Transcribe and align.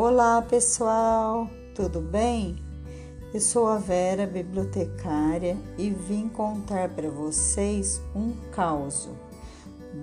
Olá 0.00 0.40
pessoal, 0.40 1.50
tudo 1.74 2.00
bem? 2.00 2.54
Eu 3.34 3.40
sou 3.40 3.66
a 3.66 3.78
Vera, 3.78 4.28
bibliotecária, 4.28 5.56
e 5.76 5.90
vim 5.90 6.28
contar 6.28 6.88
para 6.90 7.10
vocês 7.10 8.00
um 8.14 8.32
caos 8.52 9.08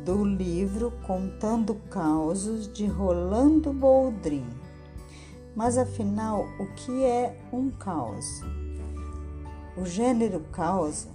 do 0.03 0.25
livro 0.25 0.91
Contando 1.07 1.75
Causos 1.89 2.67
de 2.73 2.85
Rolando 2.85 3.71
Boldrin. 3.71 4.45
Mas 5.55 5.77
afinal, 5.77 6.45
o 6.59 6.65
que 6.75 7.05
é 7.05 7.39
um 7.53 7.71
caos? 7.71 8.41
O 9.77 9.85
gênero 9.85 10.41
caos 10.51 11.07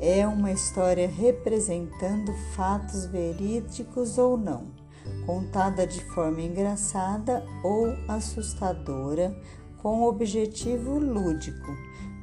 é 0.00 0.26
uma 0.26 0.50
história 0.50 1.06
representando 1.06 2.32
fatos 2.56 3.06
verídicos 3.06 4.18
ou 4.18 4.36
não 4.36 4.85
contada 5.26 5.86
de 5.86 6.02
forma 6.04 6.40
engraçada 6.40 7.44
ou 7.62 7.88
assustadora, 8.06 9.36
com 9.82 10.04
objetivo 10.04 10.98
lúdico. 10.98 11.76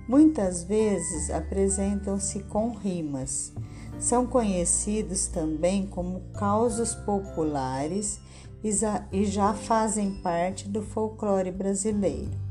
Muitas 0.08 0.64
vezes 0.64 1.30
apresentam-se 1.30 2.44
com 2.44 2.72
rimas. 2.72 3.54
São 4.00 4.26
conhecidos 4.26 5.28
também 5.28 5.86
como 5.86 6.22
causos 6.34 6.96
populares 6.96 8.20
e 9.12 9.26
já 9.26 9.54
fazem 9.54 10.22
parte 10.22 10.68
do 10.68 10.82
folclore 10.82 11.52
brasileiro. 11.52 12.42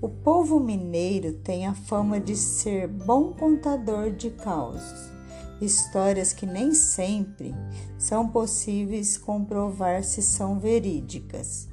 O 0.00 0.08
povo 0.08 0.60
mineiro 0.60 1.32
tem 1.32 1.66
a 1.66 1.74
fama 1.74 2.20
de 2.20 2.36
ser 2.36 2.86
bom 2.86 3.32
contador 3.32 4.12
de 4.12 4.30
causos 4.30 5.17
histórias 5.60 6.32
que 6.32 6.46
nem 6.46 6.72
sempre 6.72 7.54
são 7.98 8.28
possíveis 8.28 9.18
comprovar 9.18 10.04
se 10.04 10.22
são 10.22 10.58
verídicas. 10.58 11.68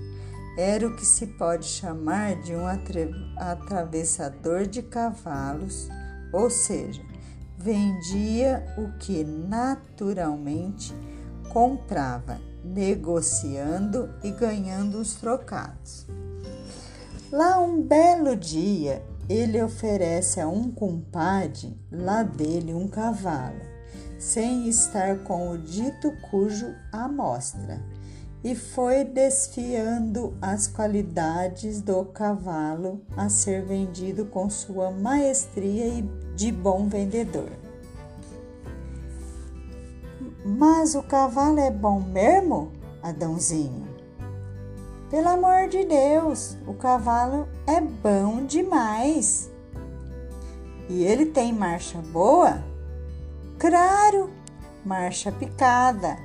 Era 0.57 0.87
o 0.87 0.95
que 0.95 1.05
se 1.05 1.27
pode 1.27 1.67
chamar 1.67 2.37
de 2.43 2.55
um 2.55 2.67
atravessador 3.37 4.67
de 4.67 4.83
cavalos, 4.83 5.89
ou 6.33 6.49
seja, 6.49 7.03
vendia 7.63 8.65
o 8.77 8.99
que 8.99 9.23
naturalmente 9.23 10.93
comprava, 11.49 12.41
negociando 12.65 14.13
e 14.23 14.33
ganhando 14.33 14.99
os 14.99 15.15
trocados. 15.15 16.07
Lá 17.31 17.61
um 17.61 17.81
belo 17.81 18.35
dia, 18.35 19.05
ele 19.29 19.63
oferece 19.63 20.41
a 20.41 20.49
um 20.49 20.73
compadre 20.73 21.79
lá 21.91 22.25
dele 22.25 22.75
um 22.75 22.89
cavalo, 22.89 23.61
sem 24.19 24.69
estar 24.69 25.21
com 25.21 25.51
o 25.51 25.59
dito 25.59 26.13
cujo 26.31 26.75
amostra, 26.91 27.81
e 28.45 28.55
foi 28.55 29.05
desfiando 29.05 30.37
as 30.43 30.67
qualidades 30.67 31.81
do 31.81 32.05
cavalo 32.05 33.01
a 33.17 33.29
ser 33.29 33.65
vendido 33.65 34.27
com 34.27 34.51
sua 34.51 34.91
maestria 34.91 35.87
e 35.87 36.03
de 36.35 36.51
bom 36.51 36.89
vendedor. 36.89 37.51
Mas 40.45 40.97
o 40.97 41.03
cavalo 41.03 41.61
é 41.61 41.71
bom 41.71 42.01
mesmo, 42.01 42.73
Adãozinho? 43.01 43.87
Pelo 45.09 45.29
amor 45.29 45.69
de 45.69 45.85
Deus, 45.85 46.57
o 46.67 46.75
cavalo 46.75 47.47
é 47.67 47.81
bom 47.81 48.45
demais. 48.45 49.51
E 50.89 51.05
ele 51.05 51.27
tem 51.27 51.53
marcha 51.53 51.99
boa? 51.99 52.63
Claro, 53.59 54.31
marcha 54.85 55.31
picada, 55.31 56.17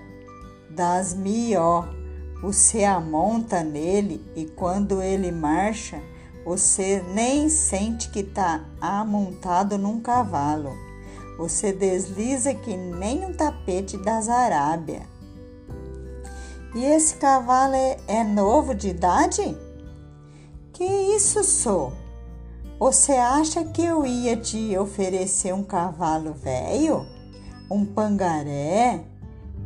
das 0.69 1.13
mió. 1.13 1.97
Você 2.42 2.84
amonta 2.84 3.64
nele 3.64 4.24
e 4.36 4.46
quando 4.46 5.02
ele 5.02 5.31
marcha, 5.31 6.02
você 6.46 7.03
nem 7.14 7.50
sente 7.50 8.09
que 8.09 8.20
está 8.20 8.64
amontado 8.80 9.78
num 9.78 10.00
cavalo. 10.00 10.72
Você 11.38 11.74
desliza 11.74 12.53
que 12.53 12.78
nem 12.78 13.25
um 13.25 13.34
tapete 13.34 13.98
das 13.98 14.30
Arábia. 14.30 15.02
E 16.75 16.84
esse 16.84 17.16
cavalo 17.16 17.74
é, 17.74 17.98
é 18.08 18.24
novo 18.24 18.75
de 18.75 18.90
idade? 18.90 19.58
Que 20.74 20.84
isso 20.84 21.44
sou? 21.44 21.92
Você 22.80 23.14
acha 23.14 23.66
que 23.66 23.84
eu 23.84 24.06
ia 24.06 24.38
te 24.38 24.78
oferecer 24.78 25.54
um 25.54 25.64
cavalo 25.64 26.34
velho? 26.34 27.04
Um 27.69 27.84
pangaré? 27.84 29.04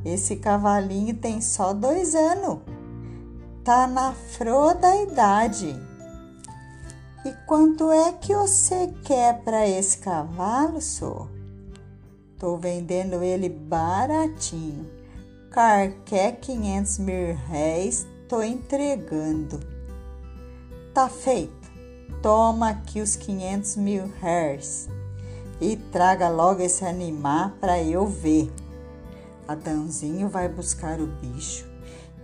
Esse 0.04 0.36
cavalinho 0.36 1.16
tem 1.16 1.42
só 1.42 1.74
dois 1.74 2.16
anos. 2.16 2.60
Tá 3.64 3.86
na 3.86 4.14
flor 4.14 4.74
da 4.76 4.96
idade. 5.02 5.76
E 7.24 7.32
quanto 7.46 7.92
é 7.92 8.12
que 8.14 8.34
você 8.34 8.92
quer 9.04 9.44
para 9.44 9.68
esse 9.68 10.00
cavalo, 10.00 10.82
só? 10.82 11.28
Tô 12.40 12.58
vendendo 12.58 13.22
ele 13.22 13.48
baratinho. 13.48 14.90
Car 15.52 15.92
quer 16.06 16.40
500 16.40 16.98
mil 16.98 17.36
réis, 17.50 18.08
tô 18.28 18.42
entregando. 18.42 19.60
Tá 20.94 21.08
feito. 21.08 21.70
Toma 22.24 22.70
aqui 22.70 23.02
os 23.02 23.16
500 23.16 23.76
mil 23.76 24.12
réis 24.20 24.90
e 25.60 25.76
traga 25.76 26.28
logo 26.28 26.62
esse 26.62 26.84
animal 26.84 27.52
para 27.62 27.82
eu 27.82 28.08
ver. 28.08 28.52
Adãozinho 29.52 30.30
vai 30.30 30.50
buscar 30.50 31.00
o 31.00 31.08
bicho 31.08 31.70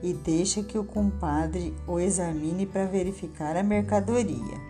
e 0.02 0.14
deixa 0.14 0.64
que 0.64 0.78
o 0.78 0.84
compadre 0.84 1.76
o 1.88 2.00
examine 2.00 2.66
para 2.66 2.86
verificar 2.86 3.56
a 3.56 3.64
mercadoria. 3.64 4.68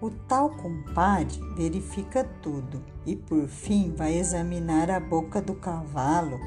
O 0.00 0.10
tal 0.10 0.50
compadre 0.50 1.40
verifica 1.56 2.24
tudo 2.42 2.82
e 3.06 3.16
por 3.16 3.46
fim 3.48 3.94
vai 3.96 4.14
examinar 4.14 4.90
a 4.90 5.00
boca 5.00 5.40
do 5.40 5.54
cavalo 5.54 6.38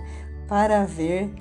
para 0.48 0.86
ver 0.86 1.34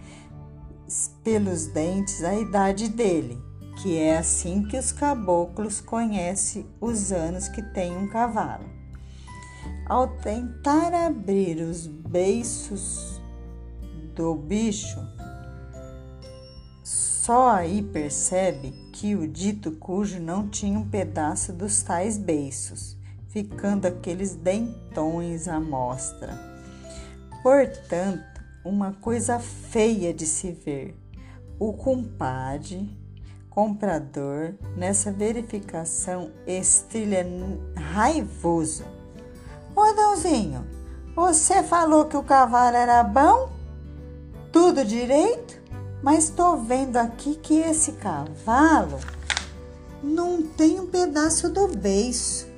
pelos 1.22 1.66
dentes 1.66 2.22
a 2.22 2.34
idade 2.34 2.88
dele. 2.88 3.44
que 3.76 3.98
é 3.98 4.16
assim 4.16 4.62
que 4.62 4.78
os 4.78 4.90
caboclos 4.90 5.80
conhecem 5.80 6.66
os 6.80 7.12
anos 7.12 7.46
que 7.48 7.60
tem 7.60 7.94
um 7.96 8.08
cavalo. 8.08 8.64
Ao 9.86 10.08
tentar 10.08 10.94
abrir 10.94 11.60
os 11.60 11.86
beiços 11.86 13.15
do 14.16 14.34
bicho, 14.34 14.98
só 16.82 17.50
aí 17.50 17.82
percebe 17.82 18.70
que 18.92 19.14
o 19.14 19.28
dito 19.28 19.72
cujo 19.72 20.18
não 20.18 20.48
tinha 20.48 20.78
um 20.78 20.88
pedaço 20.88 21.52
dos 21.52 21.82
tais 21.82 22.16
beiços, 22.16 22.96
ficando 23.28 23.86
aqueles 23.86 24.34
dentões 24.34 25.46
à 25.46 25.60
mostra. 25.60 26.32
Portanto, 27.42 28.40
uma 28.64 28.94
coisa 28.94 29.38
feia 29.38 30.14
de 30.14 30.26
se 30.26 30.50
ver. 30.50 30.96
O 31.58 31.72
compadre 31.72 32.96
comprador 33.50 34.54
nessa 34.76 35.10
verificação 35.10 36.30
estrilha 36.46 37.26
raivoso. 37.74 38.84
Ô 39.74 39.80
Adãozinho, 39.80 40.66
você 41.14 41.62
falou 41.62 42.04
que 42.06 42.16
o 42.16 42.22
cavalo 42.22 42.76
era 42.76 43.02
bom? 43.02 43.55
Tudo 44.58 44.86
direito? 44.86 45.60
Mas 46.02 46.30
tô 46.30 46.56
vendo 46.56 46.96
aqui 46.96 47.34
que 47.34 47.58
esse 47.60 47.92
cavalo 47.92 48.98
não 50.02 50.40
tem 50.40 50.80
um 50.80 50.86
pedaço 50.86 51.50
do 51.50 51.68
beiço. 51.68 52.48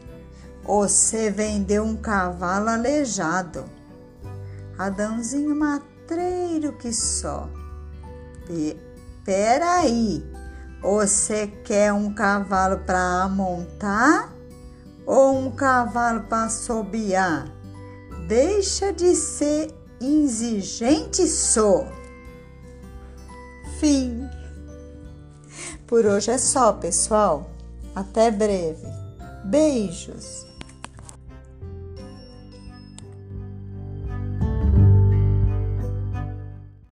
Você 0.62 1.28
vendeu 1.28 1.82
um 1.82 1.96
cavalo 1.96 2.68
aleijado. 2.68 3.64
Adãozinho 4.78 5.56
matreiro 5.56 6.72
que 6.74 6.92
só. 6.92 7.50
Peraí, 9.24 10.24
você 10.80 11.48
quer 11.48 11.92
um 11.92 12.14
cavalo 12.14 12.78
para 12.78 13.28
montar 13.28 14.32
ou 15.04 15.36
um 15.36 15.50
cavalo 15.50 16.20
para 16.28 16.44
assobiar? 16.44 17.52
Deixa 18.28 18.92
de 18.92 19.16
ser 19.16 19.74
exigente, 20.00 21.26
só. 21.26 21.86
Fim. 23.78 24.28
Por 25.86 26.04
hoje 26.04 26.30
é 26.30 26.38
só, 26.38 26.72
pessoal. 26.72 27.50
Até 27.94 28.30
breve. 28.30 28.86
Beijos. 29.44 30.47